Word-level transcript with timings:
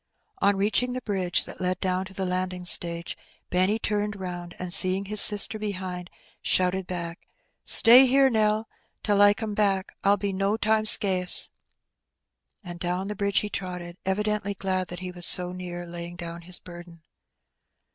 On 0.39 0.55
reaching 0.55 0.93
the 0.93 1.01
bridge 1.03 1.45
that 1.45 1.61
led 1.61 1.79
down 1.79 2.05
to 2.05 2.13
the 2.15 2.25
landing 2.25 2.65
stage, 2.65 3.15
Benny 3.51 3.77
turned 3.77 4.15
round, 4.19 4.55
and, 4.57 4.73
seeing 4.73 5.05
his 5.05 5.21
sister 5.21 5.59
behind, 5.59 6.09
shouted 6.41 6.87
back. 6.87 7.19
Stay 7.65 8.07
here, 8.07 8.27
Nell, 8.27 8.67
till 9.03 9.21
I 9.21 9.35
come 9.35 9.53
back— 9.53 9.91
I'll 10.03 10.17
be 10.17 10.33
no 10.33 10.57
time 10.57 10.85
it 10.85 10.89
Hee 10.99 11.07
Bennt. 11.07 11.27
'ce." 11.29 11.49
And 12.63 12.79
down 12.79 13.09
the 13.09 13.15
bridge 13.15 13.41
he 13.41 13.49
trotted, 13.51 13.97
evidently 14.03 14.55
frlad 14.55 14.97
he 14.97 15.11
was 15.11 15.27
so 15.27 15.51
near 15.51 15.85
laying 15.85 16.15
down 16.15 16.41
his 16.41 16.57
burden. 16.57 17.03